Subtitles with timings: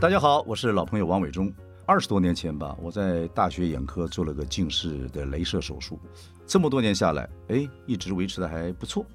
[0.00, 1.50] 大家好，我是老朋友王伟忠。
[1.86, 5.98] 二十多年前吧，我在大学眼科做了个近视的镭射手术，
[6.46, 9.06] 这么多年下来，哎，一直维持的还不错。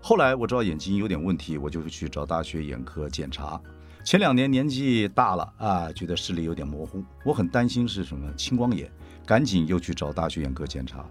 [0.00, 3.60] 后来我知道眼睛有点问题，我就去找大学眼科检查。
[4.04, 8.90] 前两年年纪大了啊，觉得视力有点模糊，我很担心是什么青光眼，
[9.26, 11.04] 赶紧又去找大学眼科检查。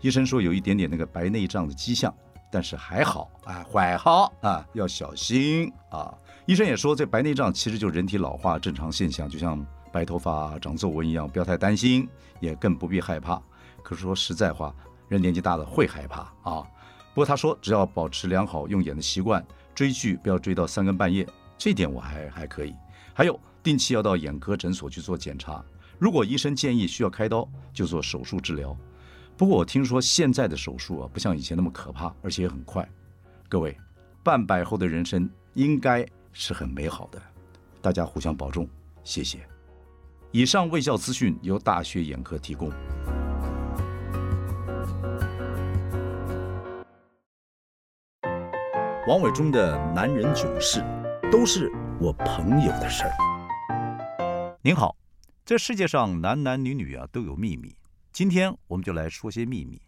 [0.00, 2.14] 医生说有一点点那个白内障的迹象，
[2.50, 6.14] 但是还好啊，还好啊，要小心啊。
[6.46, 12.08] 医生也说这白内障其实就是人体老化正常现象，就像白头发、长皱纹一样，不要太担心，
[12.40, 13.40] 也更不必害怕。
[13.82, 14.74] 可是说实在话，
[15.08, 16.66] 人年纪大了会害怕啊。
[17.14, 21.26] 不过他说只要保持良好用眼的习惯，追剧不要追到三更半夜。
[21.56, 22.74] 这点我还还可以，
[23.14, 25.64] 还有定期要到眼科诊所去做检查。
[25.98, 28.76] 如果医生建议需要开刀，就做手术治疗。
[29.36, 32.88] 不过我听说现在的手术啊，不像以前那么可怕，而且也很快。
[33.48, 33.76] 各位，
[34.24, 37.22] 半百后的人生应该是很美好的，
[37.80, 38.68] 大家互相保重，
[39.04, 39.46] 谢谢。
[40.30, 42.70] 以上卫校资讯由大学眼科提供。
[49.06, 50.82] 王伟忠的男人囧事。
[51.32, 54.58] 都是我朋友的事儿。
[54.60, 54.94] 您好，
[55.46, 57.74] 这世界上男男女女啊都有秘密，
[58.12, 59.80] 今天我们就来说些秘密。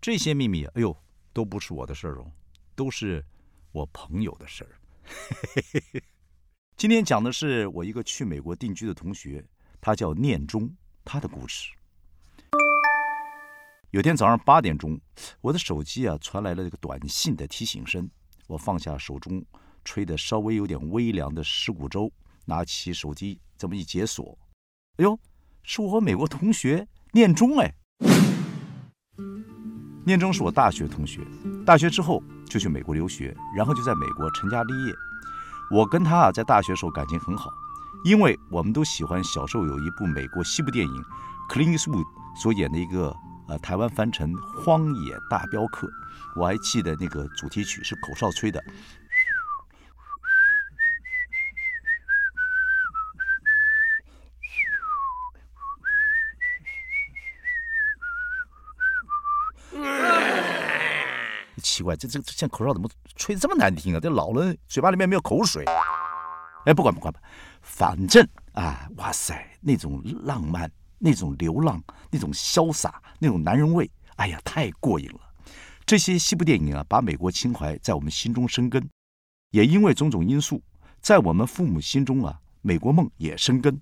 [0.00, 0.96] 这些秘密，哎呦，
[1.34, 2.32] 都不是我的事儿哦，
[2.74, 3.22] 都是
[3.70, 4.77] 我朋友的事儿。
[6.76, 9.44] 今天讲的是我一个去美国定居的同学，
[9.80, 10.70] 他叫念中，
[11.04, 11.70] 他的故事。
[13.90, 15.00] 有天早上八点钟，
[15.40, 18.08] 我的手机啊传来了这个短信的提醒声，
[18.46, 19.44] 我放下手中。
[19.84, 22.12] 吹的稍微有点微凉的石鼓粥，
[22.44, 24.38] 拿起手机这么一解锁，
[24.96, 25.18] 哎呦，
[25.62, 27.74] 是我和美国同学念中哎。
[30.04, 31.22] 念中是我大学同学，
[31.68, 34.94] 大学之后就去美国留学，然后就在美国成家立业。
[35.70, 37.52] 我跟他啊在大学时候感情很好，
[38.04, 41.04] 因为我们都喜欢小时候有一部美国西部电影
[41.50, 42.06] ，Clint Eastwood
[42.40, 43.14] 所演的一个
[43.48, 44.32] 呃台湾翻成
[44.64, 45.86] 《荒野大镖客》，
[46.36, 48.64] 我还记得那个主题曲是口哨吹的。
[61.78, 64.00] 奇怪，这这这像口哨怎么吹这么难听啊？
[64.00, 65.64] 这老人嘴巴里面没有口水。
[66.66, 67.20] 哎，不管不管吧，
[67.62, 70.68] 反正啊，哇塞，那种浪漫，
[70.98, 71.80] 那种流浪，
[72.10, 75.20] 那种潇洒，那种男人味，哎呀，太过瘾了。
[75.86, 78.86] 这些西部电影啊，把美国情怀在我们心中生根，
[79.52, 80.60] 也因为种种因素，
[81.00, 83.80] 在我们父母心中啊，美国梦也生根。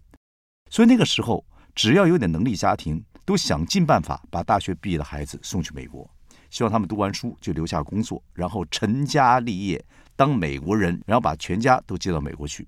[0.71, 1.43] 所以那个时候，
[1.75, 6.09] 只要有点能力家庭，都想尽办法把大学毕业的孩子送去美国。
[6.51, 9.85] 希望他们读完书就留下工作，然后成家立业，
[10.15, 12.67] 当美国人，然后把全家都接到美国去。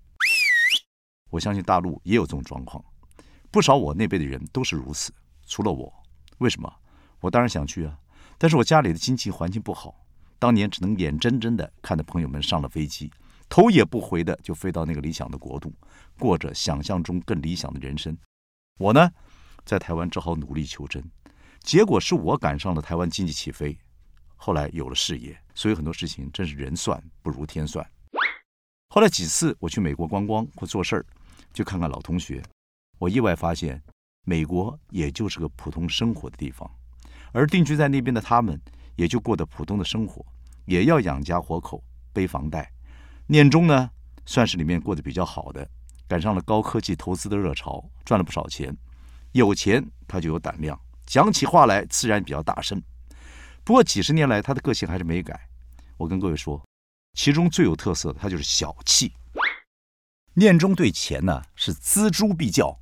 [1.30, 2.82] 我相信大陆也有这种状况，
[3.50, 5.12] 不少我那辈的人都是如此。
[5.46, 5.92] 除了我，
[6.38, 6.72] 为什么？
[7.20, 7.98] 我当然想去啊，
[8.36, 9.94] 但是我家里的经济环境不好，
[10.38, 13.10] 当年只能眼睁睁的看着朋友们上了飞机，
[13.48, 15.72] 头也不回的就飞到那个理想的国度，
[16.18, 18.16] 过着想象中更理想的人生。
[18.78, 19.10] 我呢，
[19.64, 21.02] 在台湾只好努力求真。
[21.60, 23.78] 结果是我赶上了台湾经济起飞，
[24.36, 27.86] 后来有了事业，所以很多事情真是人算不如天算。
[28.88, 31.04] 后来几次我去美国观光或做事儿，
[31.52, 32.42] 就看看老同学，
[32.98, 33.82] 我意外发现，
[34.24, 36.68] 美国也就是个普通生活的地方，
[37.32, 38.58] 而定居在那边的他们，
[38.96, 40.24] 也就过得普通的生活，
[40.64, 42.72] 也要养家活口、背房贷。
[43.26, 43.90] 念中呢，
[44.24, 45.68] 算是里面过得比较好的，
[46.08, 48.74] 赶上了高科技投资的热潮，赚了不少钱。
[49.32, 50.80] 有钱他就有胆量。
[51.08, 52.82] 讲起话来自然比较大声，
[53.64, 55.48] 不过几十年来他的个性还是没改。
[55.96, 56.62] 我跟各位说，
[57.14, 59.14] 其中最有特色的他就是小气。
[60.34, 62.78] 念中对钱呢是锱铢必较。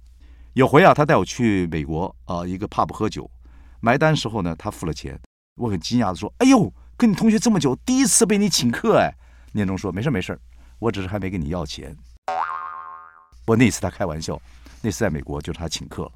[0.55, 3.31] 有回啊，他带我去美国啊一个 pub 喝酒，
[3.81, 5.17] 埋单时候呢他付了钱，
[5.55, 9.15] 我很惊讶的说：“哎呦，跟你同学这么久，第一次被你请客哎。”
[9.53, 10.37] 念中说：“没事没事，
[10.81, 11.97] 我只是还没跟你要钱。”
[13.47, 14.41] 不过那次他开玩笑，
[14.83, 16.11] 那次在美国就是他请客。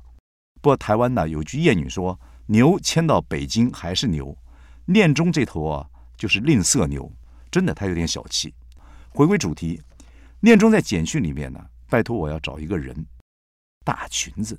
[0.61, 4.37] 不过台湾呢有句谚语说：“牛迁到北京还是牛。”
[4.87, 5.87] 念中这头啊
[6.17, 7.11] 就是吝啬牛，
[7.51, 8.55] 真的他有点小气。
[9.09, 9.81] 回归主题，
[10.41, 13.07] 念中在简讯里面呢，拜托我要找一个人，
[13.85, 14.59] 大裙子。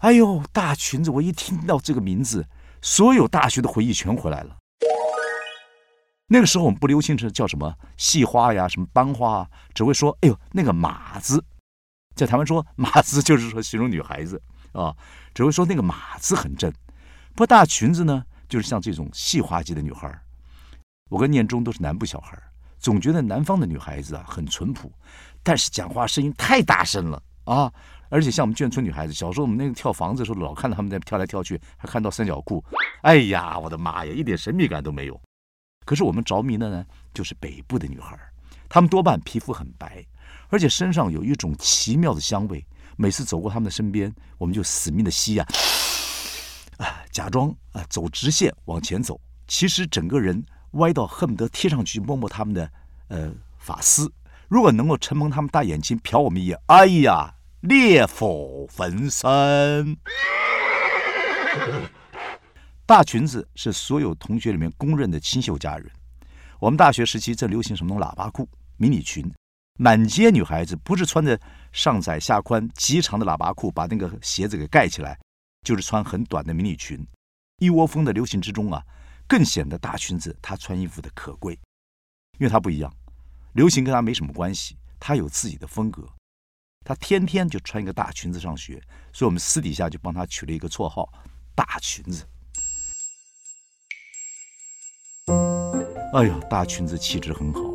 [0.00, 1.10] 哎呦，大裙子！
[1.10, 2.44] 我一听到这个名字，
[2.80, 4.56] 所有大学的回忆全回来了。
[6.26, 11.44] 那个时候我们不流行成叫什么细花呀，什么班花啊，只会说：“哎呦，那个马子。”
[12.16, 14.42] 在台湾说马子就是说形容女孩子。
[14.72, 14.94] 啊，
[15.34, 16.72] 只会说那个马子很正，
[17.34, 20.12] 不大裙子呢，就是像这种细花级的女孩
[21.10, 22.36] 我跟念中都是南部小孩
[22.78, 24.90] 总觉得南方的女孩子啊很淳朴，
[25.42, 27.72] 但是讲话声音太大声了啊！
[28.08, 32.62] 而且像我们眷村女孩子，小时候我们那个跳房子的时候，老看到他们在跳来跳去，还看到三角裤。
[33.02, 35.18] 哎呀，我的妈呀，一点神秘感都没有。
[35.84, 36.84] 可是我们着迷的呢，
[37.14, 38.18] 就是北部的女孩，
[38.68, 40.04] 她们多半皮肤很白，
[40.48, 42.64] 而且身上有一种奇妙的香味。
[42.96, 45.46] 每次走过他们的身边，我们就死命的吸呀，
[46.78, 52.70] 啊，假装啊走直线往前走，其实整个人歪到恨不得贴上去摸摸他们的
[53.08, 54.12] 呃发丝。
[54.48, 57.34] 如果能够承蒙他们大眼睛瞟我们一眼，哎呀！
[57.62, 59.96] 烈火焚身，
[62.84, 65.88] 大裙子是所有同学里面公认的清秀佳人。
[66.58, 68.48] 我们大学时期正流行什么喇叭裤、
[68.78, 69.32] 迷你裙，
[69.78, 71.38] 满街女孩子不是穿着
[71.72, 75.18] 上窄下宽、极长的喇叭裤，把那个鞋子给盖起来，
[75.62, 77.04] 就是穿很短的迷你裙。
[77.58, 78.82] 一窝蜂的流行之中啊，
[79.26, 81.54] 更显得大裙子她穿衣服的可贵，
[82.38, 82.92] 因为她不一样，
[83.54, 86.06] 流行跟她没什么关系，她有自己的风格。
[86.84, 88.80] 她天天就穿一个大裙子上学，
[89.12, 91.10] 所以我们私底下就帮她取了一个绰号
[91.56, 92.26] “大裙子”。
[96.12, 97.71] 哎呦，大裙子气质很好！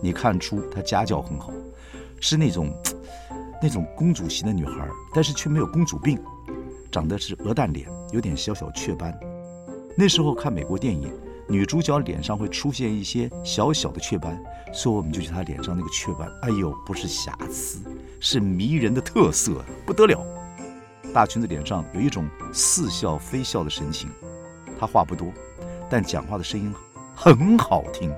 [0.00, 1.52] 你看出她家教很好，
[2.20, 2.72] 是那种
[3.62, 6.18] 那种公主型的女孩，但是却没有公主病，
[6.90, 9.18] 长得是鹅蛋脸，有点小小雀斑。
[9.96, 11.10] 那时候看美国电影。
[11.50, 14.38] 女主角脸上会出现一些小小的雀斑，
[14.70, 16.30] 所以我们就觉得她脸上那个雀斑。
[16.42, 17.80] 哎呦，不是瑕疵，
[18.20, 20.22] 是迷人的特色，不得了。
[21.14, 24.10] 大裙子脸上有一种似笑非笑的神情。
[24.78, 25.32] 她话不多，
[25.88, 26.70] 但讲话的声音
[27.14, 28.14] 很好听，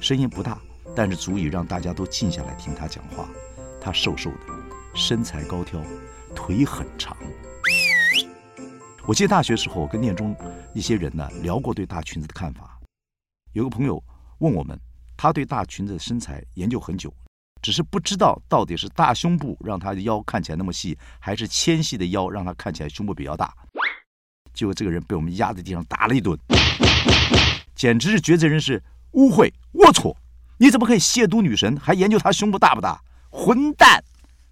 [0.00, 0.58] 声音不大，
[0.98, 3.28] 但是足以让大家都静下来听他讲话。
[3.80, 4.38] 他瘦瘦的，
[4.94, 5.80] 身材高挑，
[6.34, 7.16] 腿很长。
[9.06, 10.34] 我记得大学时候，我跟念中
[10.74, 12.80] 一些人呢聊过对大裙子的看法。
[13.52, 14.02] 有个朋友
[14.38, 14.76] 问我们，
[15.16, 17.14] 他对大裙子的身材研究很久，
[17.62, 23.54] 只是不知道到底是大胸部让他的腰看起来那么细，还是纤细的腰让他看起来胸部比较大。
[24.52, 26.36] 结果这个人被我们压在地上打了一顿，
[27.76, 30.12] 简直是觉得这人是污秽龌龊。
[30.58, 33.00] 你怎么可以亵渎女神，还研究她胸部大不大？
[33.30, 34.02] 混蛋！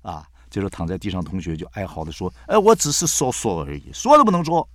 [0.03, 0.26] 啊！
[0.49, 4.67] 接着躺在地上，同学就哀嚎地说：“哎，我只是说说而已，说都不能说。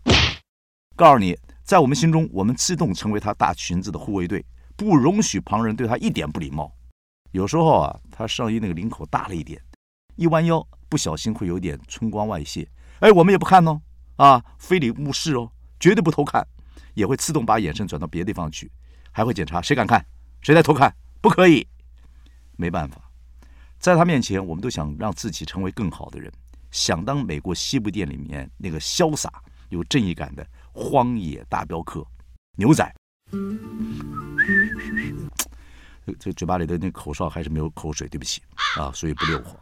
[0.95, 4.45] 告诉你，在我们心中，我们自动成为她大裙子的护卫队，
[4.75, 6.71] 不容许旁人对她一点不礼貌。
[7.31, 9.59] 有时候啊，她上衣那个领口大了一点，
[10.17, 12.67] 一弯腰不小心会有点春光外泄。
[12.99, 13.81] 哎，我们也不看哦，
[14.17, 15.49] 啊，非礼勿视哦，
[15.79, 16.45] 绝对不偷看，
[16.93, 18.69] 也会自动把眼神转到别的地方去，
[19.11, 20.05] 还会检查谁敢看，
[20.41, 21.67] 谁在偷看，不可以。
[22.57, 22.99] 没办法。”
[23.79, 26.31] 在他面前，我们都想让自己成为更好的人，
[26.69, 32.05] 想当美国西部电影里面那个潇洒有正义感的荒野大镖客
[32.57, 32.93] 牛仔。
[36.19, 38.41] 这嘴巴里的那口哨还是没有口水，对不起
[38.77, 39.59] 啊，所以不溜火。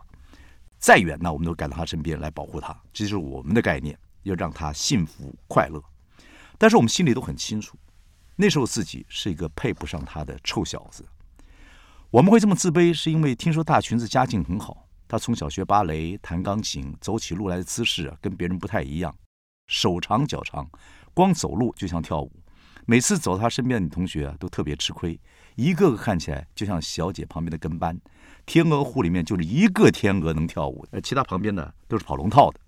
[0.77, 5.81] 再远呢，我们都赶到他身边来保护他，这就是我们的概念，要让他幸福快乐。
[6.57, 7.77] 但是我们心里都很清楚，
[8.35, 11.05] 那时候自己是一个配不上他的臭小子。
[12.11, 14.87] 我们会这么自卑，是因为听说大裙子家境很好。
[15.07, 19.15] 她从小学芭蕾、弹钢琴，走起路来的姿势啊，跟别人不太一样，
[19.67, 20.67] 手长脚长，
[21.13, 22.31] 光走路就像跳舞。
[22.87, 25.21] 每次走她身边的女同学啊，都特别吃亏，
[25.53, 27.95] 一个个看起来就像小姐旁边的跟班。
[28.47, 32.59] 天鹅湖里面就是一个天鹅能跳舞，而其他旁边的都是跑龙套的。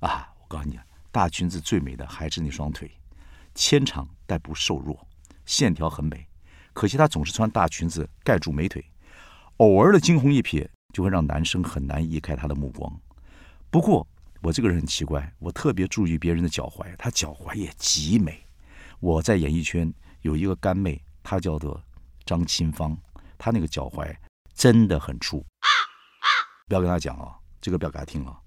[0.00, 0.80] 啊，我告诉你，
[1.12, 2.90] 大裙子最美的还是那双腿，
[3.54, 5.06] 纤长但不瘦弱，
[5.44, 6.26] 线条很美。
[6.72, 8.84] 可惜她总是穿大裙子盖住美腿，
[9.58, 13.00] 偶尔的惊鸿一瞥就会让男生很难移开她的目光。
[13.70, 14.06] 不过
[14.42, 18.44] 我这个人很奇怪，我特别注意别人的脚踝，她脚踝也极美。
[18.98, 21.82] 我在演艺圈有一个干妹，她叫做
[22.24, 22.96] 张清芳，
[23.38, 24.14] 她那个脚踝
[24.54, 25.44] 真的很粗。
[26.68, 28.38] 不要跟她讲啊，这个不要给她听啊。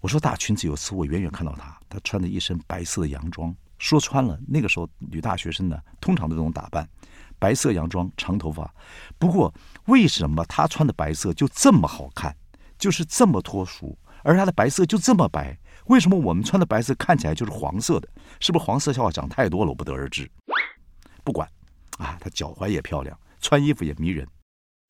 [0.00, 3.54] 我说大裙子有次我远远看到她，她穿着一身白色的洋装。
[3.78, 6.88] 说穿了，那个时候女大学生呢，通常的这种打扮。
[7.42, 8.72] 白色洋装，长头发。
[9.18, 9.52] 不过，
[9.86, 12.32] 为什么她穿的白色就这么好看，
[12.78, 13.98] 就是这么脱俗？
[14.22, 18.08] 而她的白色就这么白，为什么我们穿的白色看起来就是黄色的？
[18.38, 19.70] 是不是黄色笑话讲太多了？
[19.70, 20.30] 我不得而知。
[21.24, 21.50] 不管，
[21.98, 24.24] 啊，她脚踝也漂亮，穿衣服也迷人。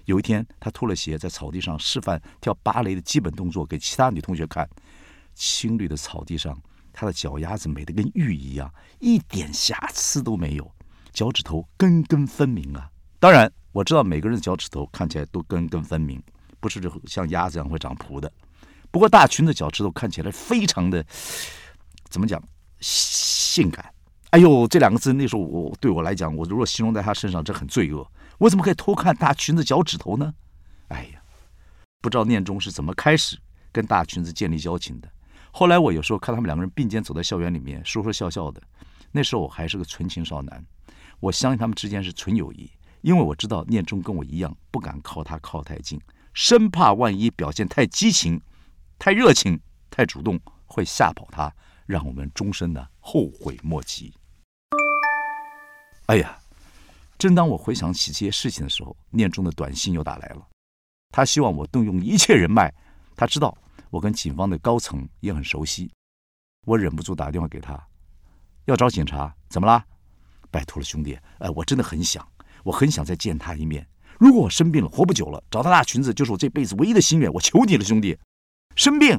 [0.04, 4.68] 有一天，她脱了鞋，在草地上示范跳芭蕾的基本动作给其他女同学看。
[5.35, 6.61] 青绿的草地上，
[6.92, 10.71] 她的脚丫子美得跟玉一样，一点瑕疵都没有。
[11.12, 12.90] 脚趾头根根分明啊！
[13.21, 16.23] 当然，我知道每个人的脚趾头看起来都根根分明，
[16.59, 18.31] 不是像鸭子一样会长蹼的。
[18.90, 21.04] 不过大裙子脚趾头看起来非常的，
[22.09, 22.42] 怎么讲，
[22.81, 23.92] 性感？
[24.31, 28.07] 哎呦，这两个字那时候我对我来讲，我如果形容在他身上，这很罪恶。
[28.38, 30.33] 我怎么可以偷看大裙子脚趾头呢？
[30.88, 31.21] 哎呀，
[32.00, 33.38] 不知道念中是怎么开始
[33.71, 35.09] 跟大裙子建立交情的。
[35.50, 38.62] 后来我有时候看他们两个人并肩走在校园里面，说说笑笑的。
[39.12, 40.64] 那时候我还是个纯情少男，
[41.21, 42.71] 我相信他们之间是纯友谊，
[43.02, 46.00] 因为我知道念中跟我一样，不敢靠他靠太近，
[46.33, 48.40] 生怕万一表现太激情、
[48.99, 51.54] 太热情、太主动，会吓跑他，
[51.87, 54.14] 让我们终身的后悔莫及。
[56.07, 56.38] 哎呀，
[57.19, 60.49] 正当我回想起这些事情的时候，念中的短信又打来了，
[61.11, 62.73] 他希望我动用一切人脉，
[63.14, 63.57] 他知道。
[63.90, 65.92] 我跟警方的高层也很熟悉，
[66.64, 67.78] 我忍不住打电话给他，
[68.66, 69.85] 要找警察，怎么啦？
[70.50, 72.26] 拜托了，兄弟，哎，我真的很想，
[72.62, 73.87] 我很想再见他一面。
[74.19, 77.33] 如果我生病了，活不久了，找他那裙子就是我这辈子唯一的心愿。
[77.33, 78.16] 我求你了，兄弟，
[78.76, 79.19] 生病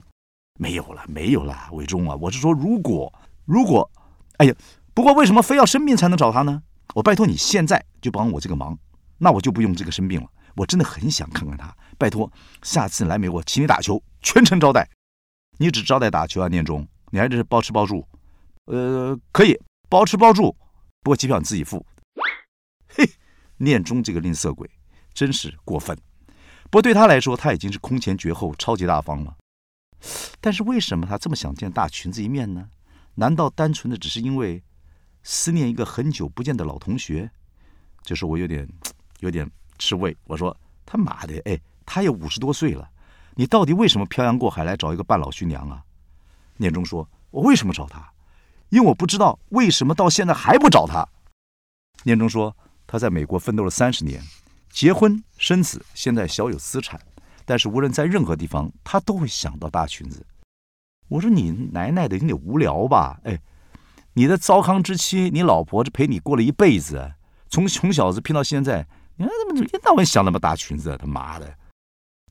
[0.59, 3.12] 没有了，没有了，伟忠啊，我是说，如果，
[3.45, 3.89] 如果，
[4.38, 4.55] 哎呀，
[4.93, 6.62] 不过为什么非要生病才能找他呢？
[6.93, 8.77] 我拜托你现在就帮我这个忙，
[9.17, 10.27] 那我就不用这个生病了。
[10.55, 12.31] 我真的很想看看他，拜托，
[12.62, 14.88] 下次来美国请你打球，全程招待。
[15.57, 18.07] 你只招待打球啊，念中，你还是包吃包住？
[18.65, 20.55] 呃，可以包吃包住，
[21.01, 21.86] 不过机票你自己付。
[22.88, 23.10] 嘿，
[23.58, 24.70] 念中这个吝啬鬼
[25.13, 25.98] 真是过分。
[26.65, 29.36] 不过对他来说，他已经是空前绝后、超级大方了。
[30.41, 32.70] 但是为什么他这么想见大裙子一面呢？
[33.15, 34.63] 难道单纯的只是因为
[35.24, 37.29] 思念一个很久不见的老同学？
[38.03, 38.67] 就是我有点，
[39.20, 39.50] 有点。
[39.79, 40.55] 吃味，我说
[40.86, 42.89] 他妈的，哎，他也五十多岁了，
[43.34, 45.84] 你到底为什么漂洋过海来找一个半老徐娘啊？
[46.58, 48.12] 念中说：“我为什么找他？
[48.73, 51.07] 因为我不知道为什么到现在还不找他。”
[52.01, 54.19] 念中说：“他在美国奋斗了三十年，
[54.71, 56.99] 结婚生子，现在小有资产，
[57.45, 60.25] 但是无论在任何地方，他都会想到大裙子。”
[61.07, 63.19] 我说：“你奶奶的，你得无聊吧？
[63.25, 63.39] 哎，
[64.13, 67.13] 你的糟糠之妻，你老婆这陪你过了一辈子，
[67.49, 70.97] 从穷小子拼到现在。”你看怎么一天到晚想那么大裙子？
[70.97, 71.55] 他妈的！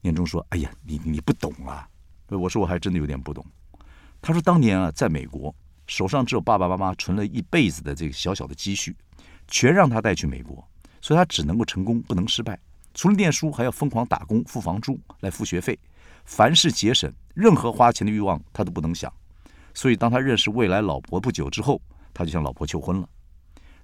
[0.00, 1.88] 念中说：“哎呀，你你不懂啊！”
[2.28, 3.46] 我说：“我还真的有点不懂。”
[4.20, 5.54] 他说：“当年啊，在美国，
[5.86, 8.96] 手上只有爸爸妈妈存了一辈子的这个小小的积蓄，
[9.48, 10.66] 全让他带去美国，
[11.00, 12.58] 所以他只能够成功，不能失败。
[12.94, 15.78] 除了念书，还要疯狂打工付房租来付学费，
[16.24, 19.12] 凡事节省，任何花钱的欲望他都不能想。
[19.74, 21.80] 所以当他认识未来老婆不久之后，
[22.12, 23.08] 他就向老婆求婚了。”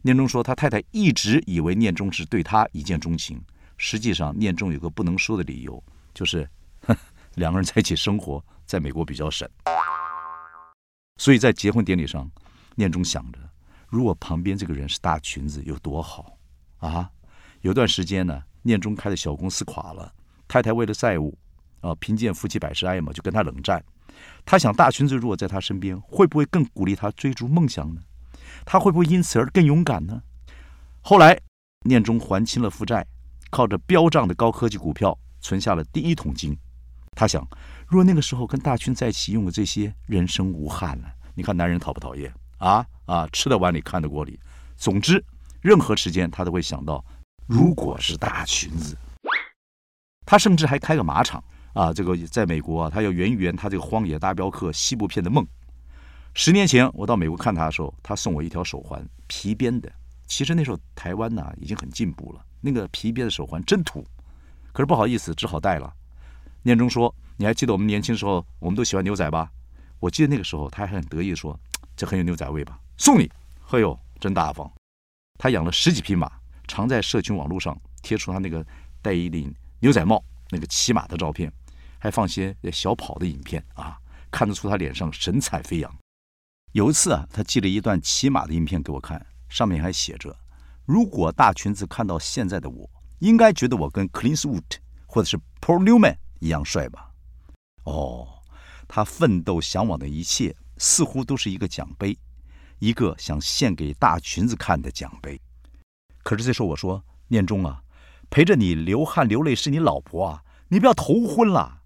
[0.03, 3.41] 念中说，他太太一直以为念中是对他一见钟情。
[3.77, 5.83] 实际上，念中有个不能说的理由，
[6.15, 6.49] 就是
[7.35, 9.49] 两个人在一起生活，在美国比较省。
[11.19, 12.31] 所以在结婚典礼上，
[12.77, 13.39] 念中想着，
[13.89, 16.39] 如果旁边这个人是大裙子，有多好
[16.79, 17.11] 啊！
[17.63, 20.15] 有段时间呢，念中开的小公司垮了，
[20.47, 21.37] 太太为了债务，
[21.81, 23.85] 啊，贫贱夫妻百事哀嘛，就跟他冷战。
[24.45, 28.01] 他想，大裙子如果在他身边，会不会更鼓励他追逐梦想呢？
[28.65, 30.23] 他会不会因此而更勇敢呢？
[31.01, 31.39] 后来，
[31.85, 33.05] 念中还清了负债，
[33.51, 36.57] 靠着飙涨的高科技股票存下了第一桶金。
[37.19, 37.45] 他想，
[37.89, 41.13] 若那个时候跟大群在一起，用的这些，人生无憾了。
[41.35, 42.87] 你看，男人讨不讨厌啊？
[43.07, 44.39] 啊，吃得碗里看得锅里。
[44.77, 45.25] 总之，
[45.61, 47.05] 任何时间他都会想到，
[47.49, 48.97] 如果是大裙子。
[50.25, 51.93] 他甚至还开个马场啊！
[51.93, 55.45] 这个在美国啊，他要圆一圆他这个荒野大镖客西部片的梦。
[56.35, 59.91] 十年前我到美国看他的时候，他送我一条手环，皮鞭的。
[60.29, 64.07] 其实那时候台湾呢已经很进步了，那个皮鞭的手环真土。
[64.73, 65.93] 可是不好意思，只好戴了。
[66.63, 69.51] 念中说：“你还记得我们年轻时候，我们都喜欢牛仔吧？”
[70.01, 71.59] 我记得那个时候他还很得意地说
[71.97, 74.71] ：“这很有牛仔味吧？”送你，嘿呦，真大方。
[75.39, 76.31] 他养了十几匹马，
[76.67, 78.65] 常在社群网络上贴出他那个
[79.01, 81.53] 戴一顶牛仔帽、那个骑马的照片，
[81.99, 83.97] 还放些小跑的影片啊，
[84.31, 85.93] 看得出他脸上神采飞扬。
[86.73, 90.37] 有一次啊，他寄了一段骑马的影片给我看，上面还写着
[90.85, 94.63] ：“如果大裙子看到现在的我，应该觉得我跟 clean swoop
[95.07, 97.11] 或者是 Paul Newman 一样帅吧？”
[97.85, 98.29] 哦，
[98.87, 102.19] 他奋斗向往的一切似乎都是一个奖杯，
[102.79, 105.41] 一个想献给大裙子看的奖杯。
[106.23, 107.83] 可是这时候我说：“念中啊，
[108.29, 111.83] 陪着你流汗流泪是你老婆啊，你不要头昏了。”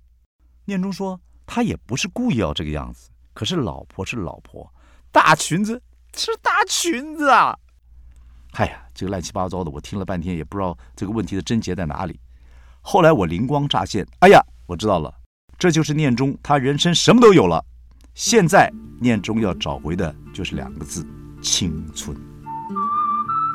[0.66, 4.72] 念中说：“他也不是故意要这个样子。”可是老婆是老婆，
[5.10, 5.82] 大裙子
[6.14, 7.58] 是大裙子啊！
[8.52, 12.20] 哎呀，这个乱七八糟的，我听了半天也不知道这个问题的症结在哪里。
[12.84, 15.14] 后来我灵光乍现，哎呀，我知道了，
[15.56, 17.64] 这就是念中他人生什么都有了。
[18.12, 18.70] 现在
[19.00, 21.06] 念中要找回的就是两个字：
[21.40, 22.14] 青春。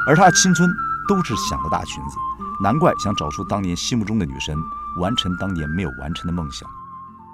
[0.08, 0.70] 而他的青春
[1.10, 2.16] 都是想的大裙子，
[2.64, 4.56] 难怪想找出当年心目中的女神，
[5.00, 6.68] 完成当年没有完成的梦想。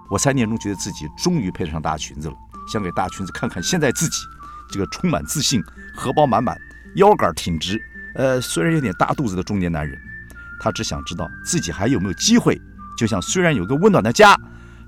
[0.10, 2.36] 我三年中觉得自己终于配得上大裙子了，
[2.68, 4.18] 想给大裙子看看现在自己
[4.72, 5.64] 这个充满自信、
[5.96, 6.58] 荷包满满、
[6.96, 7.80] 腰杆挺直，
[8.16, 9.96] 呃，虽然有点大肚子的中年男人。
[10.64, 12.58] 他只想知道自己还有没有机会
[12.98, 14.34] 就像虽然有个温暖的家，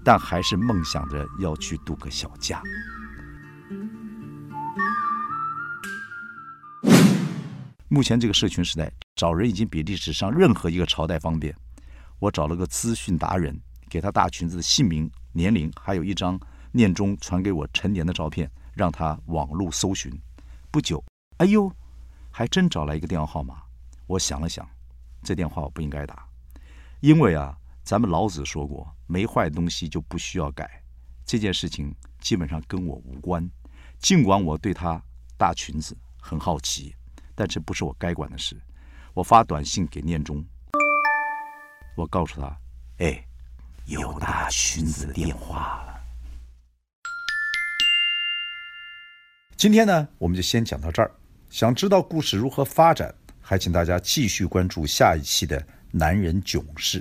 [0.06, 2.62] 但还是梦想着要去度个小假。
[7.90, 11.54] 目前这个社群时代，找人已经比历史上任何一个朝代方便。
[12.20, 16.40] 我找了个资讯达人，给他大裙子的姓名、年龄，还有一张
[16.72, 20.10] 念中传给我陈年的照片，让他网络搜寻。
[20.72, 21.04] 不久，
[21.40, 21.70] 哎呦，
[22.32, 23.56] 还真找来一个电话号码。
[24.08, 24.66] 我想了想，
[25.26, 26.24] 这电话我不应该打，
[27.00, 30.84] 因为啊，咱们老子说过，没坏东西就不需要改。
[31.26, 33.50] 这件事情基本上跟我无关，
[33.98, 35.02] 尽管我对他
[35.36, 36.96] 大裙子很好奇。
[37.34, 38.56] 但这不是我该管的事。
[39.16, 40.46] 我发短信给念中，
[41.98, 42.56] 我告诉他
[43.00, 43.26] ：“哎，
[43.88, 46.00] 有大裙子的电话了。”
[49.58, 51.12] 今天呢，我们就先讲到这儿。
[51.50, 53.14] 想知道故事如何发展，
[53.48, 55.62] 还请大家继续关注下一期的
[55.92, 57.00] 《男人囧事》。